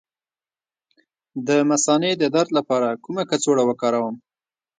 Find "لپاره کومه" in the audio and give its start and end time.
2.57-3.23